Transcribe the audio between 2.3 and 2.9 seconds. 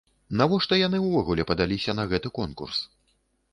конкурс?